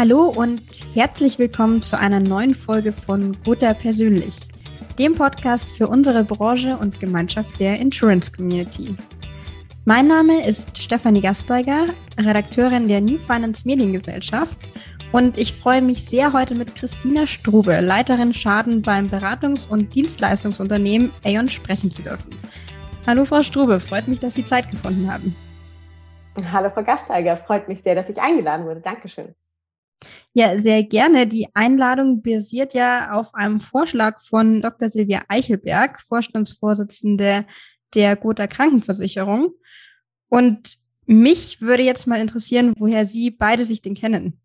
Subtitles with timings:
[0.00, 0.62] Hallo und
[0.94, 4.34] herzlich willkommen zu einer neuen Folge von Gotha Persönlich,
[4.98, 8.96] dem Podcast für unsere Branche und Gemeinschaft der Insurance Community.
[9.84, 11.84] Mein Name ist Stefanie Gasteiger,
[12.18, 14.56] Redakteurin der New Finance Mediengesellschaft
[15.12, 21.12] und ich freue mich sehr, heute mit Christina Strube, Leiterin Schaden beim Beratungs- und Dienstleistungsunternehmen
[21.26, 22.30] Aon sprechen zu dürfen.
[23.06, 25.36] Hallo Frau Strube, freut mich, dass Sie Zeit gefunden haben.
[26.50, 28.80] Hallo Frau Gasteiger, freut mich sehr, dass ich eingeladen wurde.
[28.80, 29.34] Dankeschön.
[30.32, 31.26] Ja, sehr gerne.
[31.26, 34.88] Die Einladung basiert ja auf einem Vorschlag von Dr.
[34.88, 37.46] Silvia Eichelberg, Vorstandsvorsitzende
[37.94, 39.54] der Gotha Krankenversicherung.
[40.28, 44.40] Und mich würde jetzt mal interessieren, woher Sie beide sich denn kennen.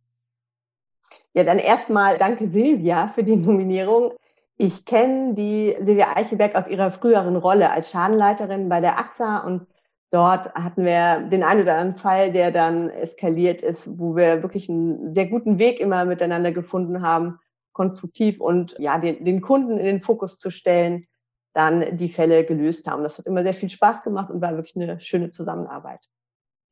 [1.34, 4.13] Ja, dann erstmal danke Silvia für die Nominierung.
[4.58, 9.68] Ich kenne die Silvia Eichelberg aus ihrer früheren Rolle als Schadenleiterin bei der AXA und
[10.12, 14.70] dort hatten wir den einen oder anderen Fall, der dann eskaliert ist, wo wir wirklich
[14.70, 17.40] einen sehr guten Weg immer miteinander gefunden haben,
[17.73, 21.05] konstruktiv und ja, den, den Kunden in den Fokus zu stellen,
[21.54, 23.04] dann die Fälle gelöst haben.
[23.04, 26.02] Das hat immer sehr viel Spaß gemacht und war wirklich eine schöne Zusammenarbeit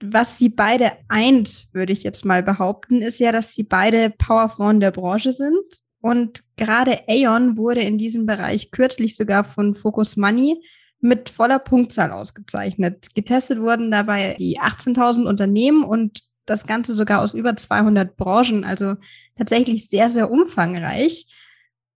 [0.03, 4.79] was sie beide eint, würde ich jetzt mal behaupten, ist ja, dass sie beide Powerfrauen
[4.79, 5.81] der Branche sind.
[6.01, 10.61] Und gerade Aeon wurde in diesem Bereich kürzlich sogar von Focus Money
[11.03, 13.13] mit voller Punktzahl ausgezeichnet.
[13.13, 18.95] Getestet wurden dabei die 18.000 Unternehmen und das Ganze sogar aus über 200 Branchen, also
[19.37, 21.27] tatsächlich sehr, sehr umfangreich.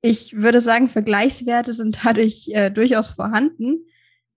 [0.02, 3.86] Ich würde sagen, Vergleichswerte sind dadurch äh, durchaus vorhanden.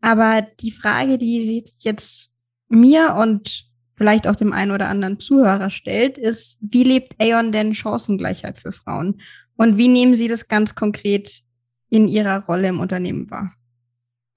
[0.00, 2.30] Aber die Frage, die sich jetzt
[2.68, 7.74] mir und vielleicht auch dem einen oder anderen Zuhörer stellt, ist, wie lebt Aeon denn
[7.74, 9.20] Chancengleichheit für Frauen?
[9.56, 11.42] Und wie nehmen Sie das ganz konkret
[11.90, 13.52] in Ihrer Rolle im Unternehmen wahr?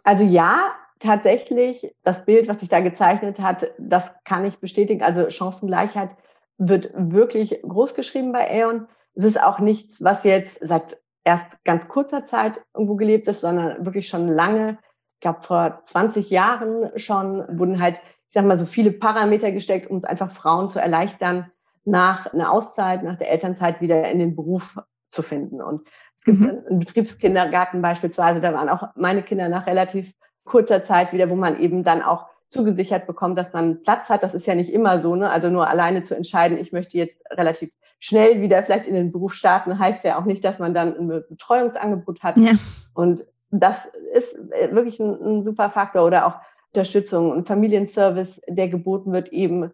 [0.03, 5.01] Also ja, tatsächlich, das Bild, was sich da gezeichnet hat, das kann ich bestätigen.
[5.01, 6.15] Also Chancengleichheit
[6.57, 8.87] wird wirklich groß geschrieben bei Aeon.
[9.15, 13.85] Es ist auch nichts, was jetzt seit erst ganz kurzer Zeit irgendwo gelebt ist, sondern
[13.85, 14.77] wirklich schon lange.
[15.15, 18.01] Ich glaube, vor 20 Jahren schon wurden halt
[18.33, 21.51] ich sag mal, so viele Parameter gesteckt, um es einfach Frauen zu erleichtern,
[21.85, 24.79] nach einer Auszeit, nach der Elternzeit wieder in den Beruf
[25.13, 25.61] zu finden.
[25.61, 26.61] Und es gibt mhm.
[26.69, 30.13] einen Betriebskindergarten beispielsweise, da waren auch meine Kinder nach relativ
[30.43, 34.23] kurzer Zeit wieder, wo man eben dann auch zugesichert bekommt, dass man Platz hat.
[34.23, 35.29] Das ist ja nicht immer so, ne?
[35.29, 39.33] Also nur alleine zu entscheiden, ich möchte jetzt relativ schnell wieder vielleicht in den Beruf
[39.33, 42.37] starten, heißt ja auch nicht, dass man dann ein Betreuungsangebot hat.
[42.37, 42.51] Ja.
[42.93, 44.37] Und das ist
[44.71, 46.05] wirklich ein, ein super Faktor.
[46.05, 46.35] Oder auch
[46.73, 49.71] Unterstützung und Familienservice, der geboten wird eben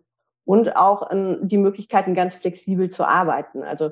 [0.49, 3.61] und auch ähm, die Möglichkeiten, ganz flexibel zu arbeiten.
[3.61, 3.91] Also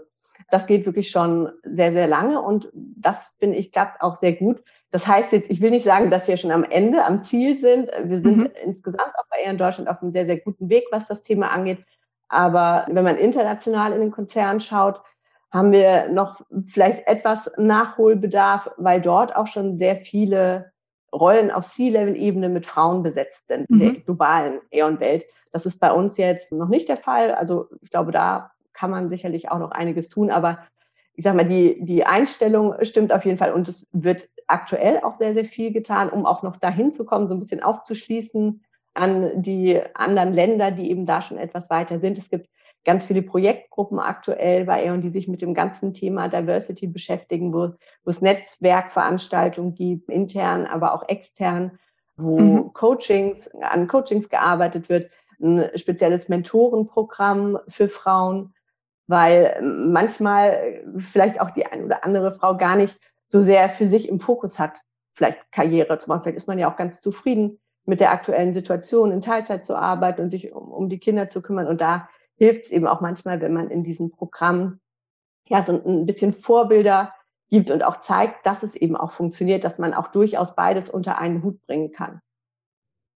[0.49, 4.63] das geht wirklich schon sehr, sehr lange und das finde ich klappt auch sehr gut.
[4.89, 7.91] Das heißt jetzt, ich will nicht sagen, dass wir schon am Ende, am Ziel sind.
[8.05, 8.49] Wir sind mhm.
[8.63, 11.51] insgesamt auch bei Air in Deutschland auf einem sehr, sehr guten Weg, was das Thema
[11.51, 11.85] angeht.
[12.27, 14.99] Aber wenn man international in den Konzern schaut,
[15.51, 20.71] haben wir noch vielleicht etwas Nachholbedarf, weil dort auch schon sehr viele
[21.13, 24.03] Rollen auf C-Level-Ebene mit Frauen besetzt sind in der mhm.
[24.03, 25.25] globalen Aeon-Welt.
[25.51, 27.33] Das ist bei uns jetzt noch nicht der Fall.
[27.33, 30.29] Also ich glaube, da kann man sicherlich auch noch einiges tun.
[30.29, 30.59] Aber
[31.15, 35.15] ich sage mal, die, die Einstellung stimmt auf jeden Fall und es wird aktuell auch
[35.15, 38.63] sehr, sehr viel getan, um auch noch dahin zu kommen, so ein bisschen aufzuschließen
[38.93, 42.17] an die anderen Länder, die eben da schon etwas weiter sind.
[42.17, 42.49] Es gibt
[42.87, 47.73] ganz viele Projektgruppen aktuell bei E.ON, die sich mit dem ganzen Thema Diversity beschäftigen, wo,
[48.05, 51.77] wo es Netzwerkveranstaltungen gibt, intern, aber auch extern,
[52.15, 52.73] wo mhm.
[52.73, 55.11] Coachings, an Coachings gearbeitet wird,
[55.41, 58.53] ein spezielles Mentorenprogramm für Frauen,
[59.05, 64.07] weil manchmal vielleicht auch die eine oder andere Frau gar nicht so sehr für sich
[64.07, 64.79] im Fokus hat,
[65.11, 66.31] vielleicht Karriere zum Beispiel.
[66.31, 70.21] Vielleicht ist man ja auch ganz zufrieden mit der aktuellen Situation, in Teilzeit zu arbeiten
[70.21, 71.67] und sich um, um die Kinder zu kümmern.
[71.67, 74.79] Und da hilft es eben auch manchmal, wenn man in diesem Programm
[75.47, 77.13] ja so ein bisschen Vorbilder
[77.49, 81.17] gibt und auch zeigt, dass es eben auch funktioniert, dass man auch durchaus beides unter
[81.17, 82.21] einen Hut bringen kann.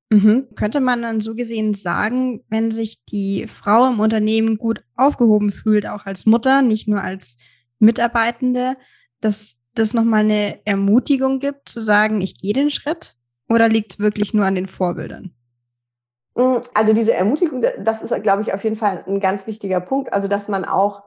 [0.09, 0.47] Mhm.
[0.55, 5.87] Könnte man dann so gesehen sagen, wenn sich die Frau im Unternehmen gut aufgehoben fühlt,
[5.87, 7.37] auch als Mutter, nicht nur als
[7.79, 8.75] Mitarbeitende,
[9.21, 13.15] dass das nochmal eine Ermutigung gibt, zu sagen, ich gehe den Schritt?
[13.47, 15.33] Oder liegt es wirklich nur an den Vorbildern?
[16.35, 20.13] Mm, also diese Ermutigung, das ist, glaube ich, auf jeden Fall ein ganz wichtiger Punkt.
[20.13, 21.03] Also dass man auch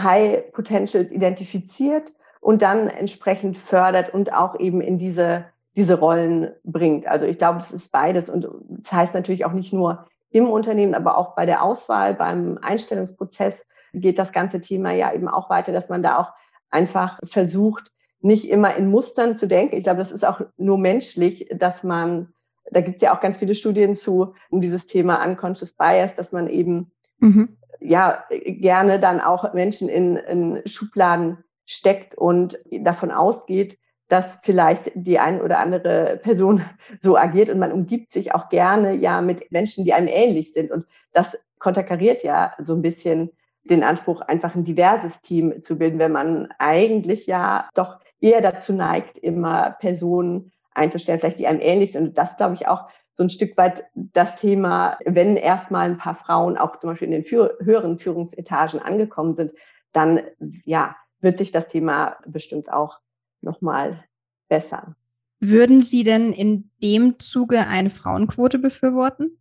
[0.00, 5.46] High Potentials identifiziert und dann entsprechend fördert und auch eben in diese,
[5.76, 7.06] diese Rollen bringt.
[7.06, 8.30] Also ich glaube, das ist beides.
[8.30, 12.58] Und das heißt natürlich auch nicht nur im Unternehmen, aber auch bei der Auswahl, beim
[12.60, 13.64] Einstellungsprozess
[13.94, 16.32] geht das ganze Thema ja eben auch weiter, dass man da auch
[16.70, 17.90] einfach versucht,
[18.20, 19.76] nicht immer in Mustern zu denken.
[19.76, 22.34] Ich glaube, das ist auch nur menschlich, dass man
[22.70, 26.32] da gibt es ja auch ganz viele Studien zu, um dieses Thema Unconscious Bias, dass
[26.32, 27.56] man eben mhm.
[27.80, 33.78] ja gerne dann auch Menschen in, in Schubladen steckt und davon ausgeht,
[34.08, 36.62] dass vielleicht die ein oder andere Person
[37.00, 40.70] so agiert und man umgibt sich auch gerne ja mit Menschen, die einem ähnlich sind.
[40.70, 43.30] Und das konterkariert ja so ein bisschen
[43.64, 48.72] den Anspruch, einfach ein diverses Team zu bilden, wenn man eigentlich ja doch eher dazu
[48.72, 52.08] neigt, immer Personen einzustellen, vielleicht die einem ähnlich sind.
[52.08, 56.14] Und das glaube ich auch so ein Stück weit das Thema, wenn erstmal ein paar
[56.14, 59.52] Frauen auch zum Beispiel in den höheren Führungsetagen angekommen sind,
[59.92, 60.20] dann
[60.64, 63.00] ja, wird sich das Thema bestimmt auch
[63.40, 64.04] nochmal
[64.48, 64.94] bessern.
[65.40, 69.38] Würden Sie denn in dem Zuge eine Frauenquote befürworten?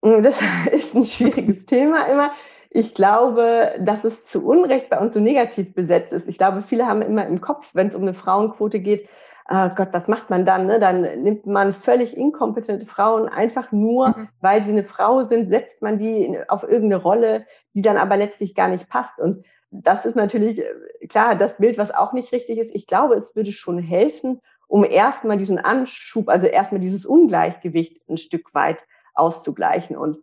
[0.00, 0.40] Das
[0.72, 2.32] ist ein schwieriges Thema immer.
[2.70, 6.28] Ich glaube, dass es zu Unrecht bei uns so negativ besetzt ist.
[6.28, 9.08] Ich glaube, viele haben immer im Kopf, wenn es um eine Frauenquote geht,
[9.50, 10.66] oh Gott, was macht man dann?
[10.66, 10.78] Ne?
[10.78, 14.28] Dann nimmt man völlig inkompetente Frauen einfach nur, mhm.
[14.40, 18.54] weil sie eine Frau sind, setzt man die auf irgendeine Rolle, die dann aber letztlich
[18.54, 19.18] gar nicht passt.
[19.18, 22.74] Und das ist natürlich äh, klar das Bild, was auch nicht richtig ist.
[22.74, 28.16] Ich glaube, es würde schon helfen, um erstmal diesen Anschub, also erstmal dieses Ungleichgewicht ein
[28.16, 29.96] Stück weit auszugleichen.
[29.96, 30.18] Und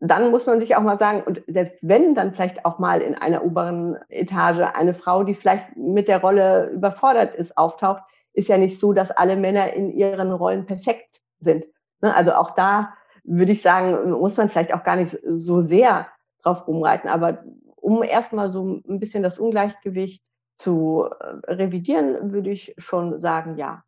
[0.00, 3.14] dann muss man sich auch mal sagen, und selbst wenn dann vielleicht auch mal in
[3.14, 8.02] einer oberen Etage eine Frau, die vielleicht mit der Rolle überfordert ist, auftaucht,
[8.32, 11.66] ist ja nicht so, dass alle Männer in ihren Rollen perfekt sind.
[12.00, 12.14] Ne?
[12.14, 12.94] Also auch da
[13.24, 16.08] würde ich sagen, muss man vielleicht auch gar nicht so sehr
[16.42, 17.10] drauf rumreiten.
[17.10, 17.44] Aber
[17.76, 20.22] um erstmal so ein bisschen das Ungleichgewicht
[20.52, 23.84] zu äh, revidieren, würde ich schon sagen, ja.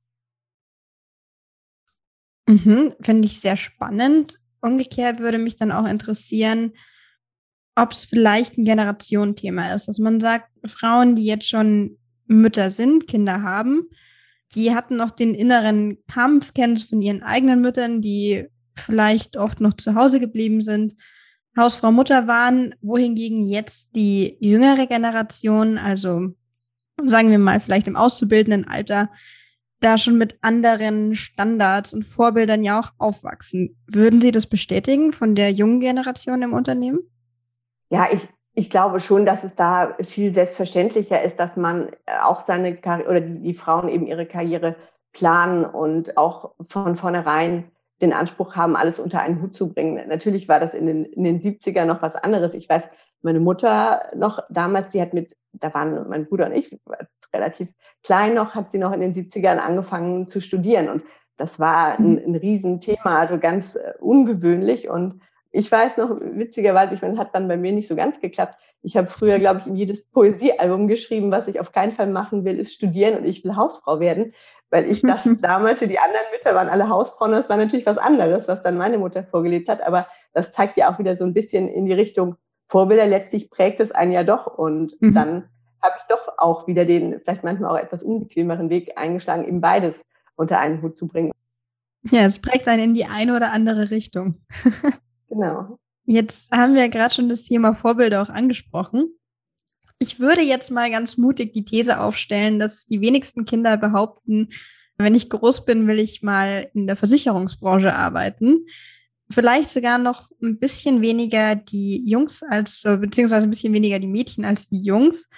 [2.46, 4.38] Mhm, Finde ich sehr spannend.
[4.60, 6.75] Umgekehrt würde mich dann auch interessieren,
[7.76, 13.08] ob es vielleicht ein Generationenthema ist, dass man sagt, Frauen, die jetzt schon Mütter sind,
[13.08, 13.88] Kinder haben,
[14.55, 19.61] die hatten noch den inneren Kampf, kennen es von ihren eigenen Müttern, die vielleicht oft
[19.61, 20.94] noch zu Hause geblieben sind
[21.56, 26.29] Hausfrau Mutter waren, wohingegen jetzt die jüngere Generation, also
[27.05, 29.11] sagen wir mal vielleicht im auszubildenden Alter,
[29.81, 33.76] da schon mit anderen Standards und Vorbildern ja auch aufwachsen.
[33.87, 37.00] Würden Sie das bestätigen von der jungen Generation im Unternehmen?
[37.88, 38.29] Ja, ich,
[38.60, 41.92] ich glaube schon, dass es da viel selbstverständlicher ist, dass man
[42.22, 44.76] auch seine Karriere oder die, Frauen eben ihre Karriere
[45.14, 47.70] planen und auch von vornherein
[48.02, 50.06] den Anspruch haben, alles unter einen Hut zu bringen.
[50.08, 52.52] Natürlich war das in den, in den 70er noch was anderes.
[52.52, 52.82] Ich weiß,
[53.22, 56.78] meine Mutter noch damals, die hat mit, da waren mein Bruder und ich,
[57.34, 57.68] relativ
[58.02, 60.90] klein noch, hat sie noch in den 70ern angefangen zu studieren.
[60.90, 61.02] Und
[61.38, 64.90] das war ein, ein Riesenthema, also ganz äh, ungewöhnlich.
[64.90, 65.22] Und
[65.52, 68.56] ich weiß noch, witzigerweise, ich meine, hat dann bei mir nicht so ganz geklappt.
[68.82, 72.44] Ich habe früher, glaube ich, in jedes Poesiealbum geschrieben, was ich auf keinen Fall machen
[72.44, 74.32] will, ist studieren und ich will Hausfrau werden,
[74.70, 77.32] weil ich das damals die anderen Mütter waren alle Hausfrauen.
[77.32, 79.82] Das war natürlich was anderes, was dann meine Mutter vorgelebt hat.
[79.82, 82.37] Aber das zeigt ja auch wieder so ein bisschen in die Richtung
[82.69, 83.06] Vorbilder.
[83.06, 84.47] Letztlich prägt es einen ja doch.
[84.47, 85.14] Und mhm.
[85.14, 85.49] dann
[85.82, 90.05] habe ich doch auch wieder den vielleicht manchmal auch etwas unbequemeren Weg eingeschlagen, eben beides
[90.37, 91.32] unter einen Hut zu bringen.
[92.11, 94.37] Ja, es prägt einen in die eine oder andere Richtung.
[95.30, 95.78] genau.
[96.04, 99.10] Jetzt haben wir ja gerade schon das Thema Vorbilder auch angesprochen.
[99.98, 104.48] Ich würde jetzt mal ganz mutig die These aufstellen, dass die wenigsten Kinder behaupten,
[104.96, 108.66] wenn ich groß bin, will ich mal in der Versicherungsbranche arbeiten.
[109.30, 114.08] Vielleicht sogar noch ein bisschen weniger die Jungs als, äh, beziehungsweise ein bisschen weniger die
[114.08, 115.28] Mädchen als die Jungs.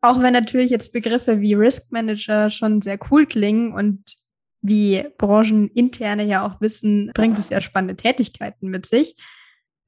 [0.00, 4.16] Auch wenn natürlich jetzt Begriffe wie Risk Manager schon sehr cool klingen und
[4.62, 9.16] wie Brancheninterne ja auch wissen, bringt es ja spannende Tätigkeiten mit sich.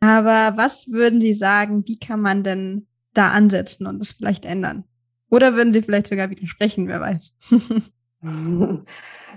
[0.01, 4.85] Aber was würden Sie sagen, wie kann man denn da ansetzen und das vielleicht ändern?
[5.31, 7.35] Oder würden Sie vielleicht sogar widersprechen, wer weiß?
[8.21, 8.85] Nein,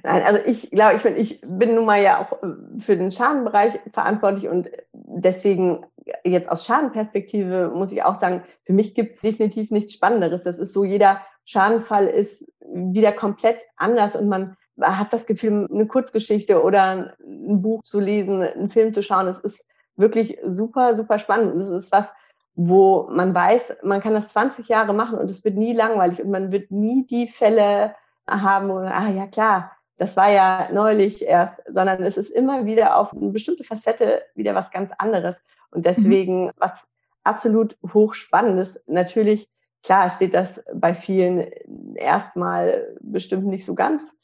[0.03, 3.79] also ich glaube, ich, bin, ich bin nun mal ja auch äh, für den Schadenbereich
[3.91, 5.85] verantwortlich und deswegen
[6.23, 10.43] jetzt aus Schadenperspektive muss ich auch sagen, für mich gibt es definitiv nichts Spannenderes.
[10.43, 15.87] Das ist so, jeder Schadenfall ist wieder komplett anders und man hat das Gefühl, eine
[15.87, 19.27] Kurzgeschichte oder ein Buch zu lesen, einen Film zu schauen.
[19.27, 19.65] Es ist
[19.95, 21.55] wirklich super, super spannend.
[21.61, 22.11] Es ist was,
[22.55, 26.31] wo man weiß, man kann das 20 Jahre machen und es wird nie langweilig und
[26.31, 27.95] man wird nie die Fälle
[28.27, 32.97] haben, wo, ah ja klar, das war ja neulich erst, sondern es ist immer wieder
[32.97, 35.41] auf eine bestimmte Facette wieder was ganz anderes.
[35.71, 35.83] Und mhm.
[35.83, 36.51] deswegen, mhm.
[36.57, 36.87] was
[37.23, 39.49] absolut hochspannendes, natürlich,
[39.83, 41.47] klar steht das bei vielen
[41.95, 44.15] erstmal bestimmt nicht so ganz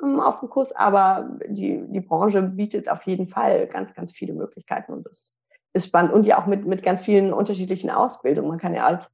[0.00, 4.92] auf dem Kurs, aber die, die Branche bietet auf jeden Fall ganz, ganz viele Möglichkeiten
[4.92, 5.32] und das
[5.72, 8.48] ist spannend und ja auch mit, mit ganz vielen unterschiedlichen Ausbildungen.
[8.48, 9.10] Man kann ja als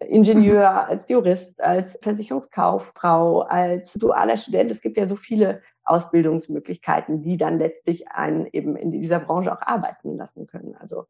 [0.00, 0.90] Ingenieur, mhm.
[0.90, 7.58] als Jurist, als Versicherungskauffrau, als dualer Student, es gibt ja so viele Ausbildungsmöglichkeiten, die dann
[7.58, 10.76] letztlich einen eben in dieser Branche auch arbeiten lassen können.
[10.76, 11.06] Also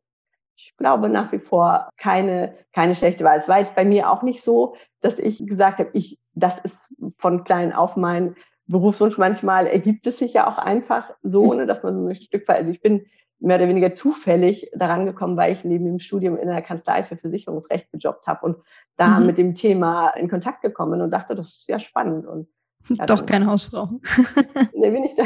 [0.56, 3.38] ich glaube nach wie vor keine, keine schlechte Wahl.
[3.38, 6.94] Es war jetzt bei mir auch nicht so, dass ich gesagt habe, ich, das ist
[7.18, 8.36] von klein auf mein
[8.68, 9.18] Berufswunsch.
[9.18, 12.58] Manchmal ergibt es sich ja auch einfach so, ohne dass man so ein Stück weit,
[12.58, 13.06] also ich bin
[13.40, 17.16] mehr oder weniger zufällig daran gekommen, weil ich neben dem Studium in der Kanzlei für
[17.16, 18.56] Versicherungsrecht gejobbt habe und
[18.96, 19.26] da mhm.
[19.26, 22.26] mit dem Thema in Kontakt gekommen und dachte, das ist ja spannend.
[22.26, 22.48] Und
[22.88, 23.90] ja, Doch keine Hausfrau.
[24.74, 25.24] nee, bin ich da,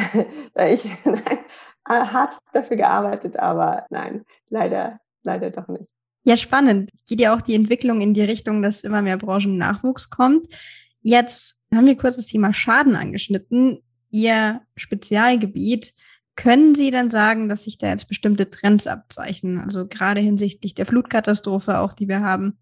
[0.54, 5.86] da ich nein, hart dafür gearbeitet, aber nein, leider, leider doch nicht.
[6.24, 6.90] Ja, spannend.
[7.08, 10.46] Geht ja auch die Entwicklung in die Richtung, dass immer mehr Branchennachwuchs kommt.
[11.00, 13.82] Jetzt haben wir kurz das Thema Schaden angeschnitten.
[14.10, 15.94] Ihr Spezialgebiet.
[16.36, 19.60] Können Sie denn sagen, dass sich da jetzt bestimmte Trends abzeichnen?
[19.60, 22.58] Also gerade hinsichtlich der Flutkatastrophe, auch die wir haben,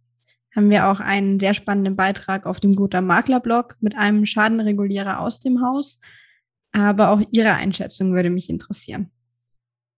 [0.55, 5.41] haben wir auch einen sehr spannenden Beitrag auf dem Guter Makler-Blog mit einem Schadenregulierer aus
[5.41, 6.01] dem Haus.
[6.73, 9.11] Aber auch Ihre Einschätzung würde mich interessieren.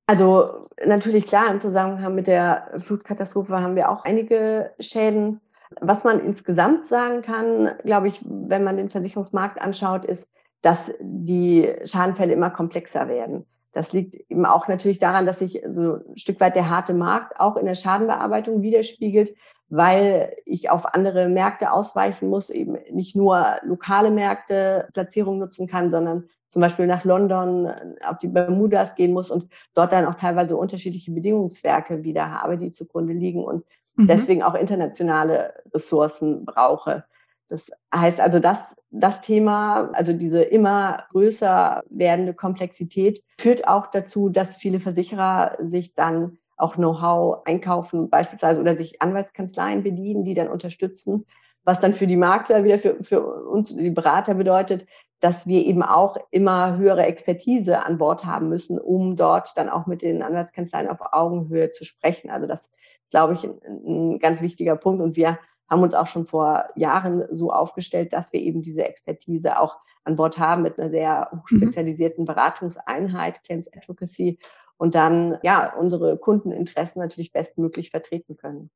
[0.06, 5.40] Also natürlich klar, im Zusammenhang mit der Flutkatastrophe haben wir auch einige Schäden.
[5.80, 10.28] Was man insgesamt sagen kann, glaube ich, wenn man den Versicherungsmarkt anschaut, ist,
[10.62, 13.44] dass die Schadenfälle immer komplexer werden.
[13.72, 17.40] Das liegt eben auch natürlich daran, dass sich so ein Stück weit der harte Markt
[17.40, 19.34] auch in der Schadenbearbeitung widerspiegelt,
[19.70, 25.90] weil ich auf andere Märkte ausweichen muss, eben nicht nur lokale Märkte Platzierung nutzen kann,
[25.90, 27.72] sondern zum Beispiel nach London
[28.06, 32.72] auf die Bermudas gehen muss und dort dann auch teilweise unterschiedliche Bedingungswerke wieder habe, die
[32.72, 33.64] zugrunde liegen und
[33.96, 34.06] mhm.
[34.06, 37.04] deswegen auch internationale Ressourcen brauche.
[37.48, 44.30] Das heißt also, dass das Thema, also diese immer größer werdende Komplexität, führt auch dazu,
[44.30, 50.48] dass viele Versicherer sich dann auch Know-how einkaufen beispielsweise oder sich Anwaltskanzleien bedienen, die dann
[50.48, 51.26] unterstützen,
[51.64, 54.86] was dann für die Makler wieder für, für uns, die Berater bedeutet,
[55.20, 59.86] dass wir eben auch immer höhere Expertise an Bord haben müssen, um dort dann auch
[59.86, 62.30] mit den Anwaltskanzleien auf Augenhöhe zu sprechen.
[62.30, 62.70] Also das
[63.12, 65.00] glaube ich, ein, ein ganz wichtiger Punkt.
[65.00, 65.38] Und wir
[65.70, 70.16] haben uns auch schon vor Jahren so aufgestellt, dass wir eben diese Expertise auch an
[70.16, 71.58] Bord haben mit einer sehr mhm.
[71.58, 74.38] spezialisierten Beratungseinheit, Claims Advocacy,
[74.76, 78.68] und dann ja unsere Kundeninteressen natürlich bestmöglich vertreten können.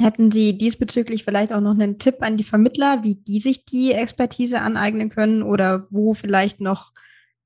[0.00, 3.92] Hätten Sie diesbezüglich vielleicht auch noch einen Tipp an die Vermittler, wie die sich die
[3.92, 6.92] Expertise aneignen können oder wo vielleicht noch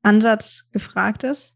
[0.03, 1.54] Ansatz gefragt ist?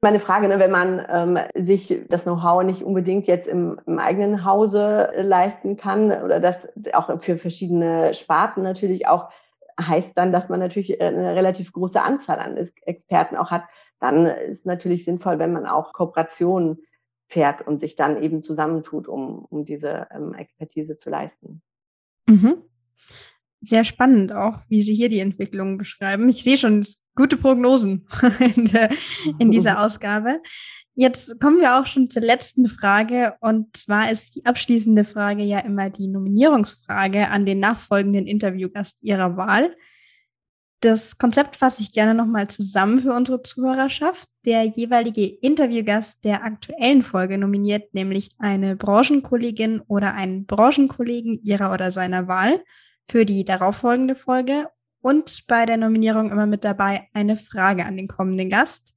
[0.00, 4.44] Meine Frage, ne, wenn man ähm, sich das Know-how nicht unbedingt jetzt im, im, eigenen
[4.44, 9.30] Hause leisten kann oder das auch für verschiedene Sparten natürlich auch
[9.80, 13.64] heißt dann, dass man natürlich eine relativ große Anzahl an Experten auch hat,
[14.00, 16.78] dann ist natürlich sinnvoll, wenn man auch Kooperationen
[17.28, 21.62] fährt und sich dann eben zusammentut, um, um diese ähm, Expertise zu leisten.
[22.26, 22.62] Mhm.
[23.60, 26.28] Sehr spannend auch, wie Sie hier die Entwicklung beschreiben.
[26.28, 26.86] Ich sehe schon
[27.18, 28.06] gute Prognosen
[28.54, 28.90] in, der,
[29.40, 30.40] in dieser Ausgabe.
[30.94, 33.34] Jetzt kommen wir auch schon zur letzten Frage.
[33.40, 39.36] Und zwar ist die abschließende Frage ja immer die Nominierungsfrage an den nachfolgenden Interviewgast Ihrer
[39.36, 39.76] Wahl.
[40.80, 44.28] Das Konzept fasse ich gerne nochmal zusammen für unsere Zuhörerschaft.
[44.44, 51.90] Der jeweilige Interviewgast der aktuellen Folge nominiert nämlich eine Branchenkollegin oder einen Branchenkollegen ihrer oder
[51.90, 52.62] seiner Wahl
[53.10, 54.68] für die darauffolgende Folge
[55.08, 58.92] und bei der Nominierung immer mit dabei eine Frage an den kommenden Gast,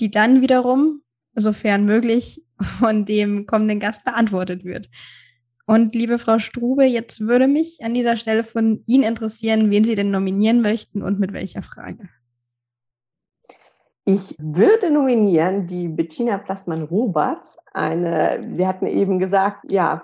[0.00, 1.02] die dann wiederum,
[1.34, 2.42] sofern möglich,
[2.78, 4.88] von dem kommenden Gast beantwortet wird.
[5.66, 9.94] Und liebe Frau Strube, jetzt würde mich an dieser Stelle von Ihnen interessieren, wen Sie
[9.94, 12.08] denn nominieren möchten und mit welcher Frage.
[14.04, 17.58] Ich würde nominieren die Bettina Plassmann-Roberts.
[17.74, 20.02] Eine, Sie hatten eben gesagt, ja,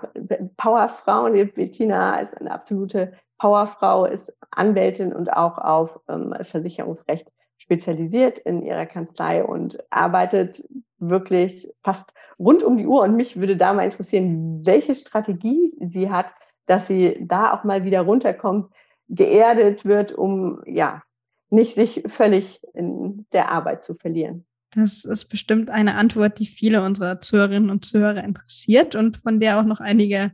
[0.57, 1.29] Powerfrau.
[1.29, 8.61] Die Bettina ist eine absolute Powerfrau, ist Anwältin und auch auf ähm, Versicherungsrecht spezialisiert in
[8.63, 10.63] ihrer Kanzlei und arbeitet
[10.97, 13.01] wirklich fast rund um die Uhr.
[13.01, 16.33] Und mich würde da mal interessieren, welche Strategie sie hat,
[16.65, 18.71] dass sie da auch mal wieder runterkommt,
[19.07, 21.01] geerdet wird, um ja
[21.49, 24.45] nicht sich völlig in der Arbeit zu verlieren.
[24.75, 29.59] Das ist bestimmt eine Antwort, die viele unserer Zuhörerinnen und Zuhörer interessiert und von der
[29.59, 30.31] auch noch einige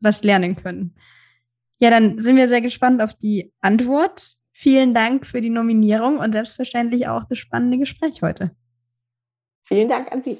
[0.00, 0.96] was lernen können.
[1.78, 4.34] Ja, dann sind wir sehr gespannt auf die Antwort.
[4.52, 8.52] Vielen Dank für die Nominierung und selbstverständlich auch das spannende Gespräch heute.
[9.64, 10.38] Vielen Dank an Sie.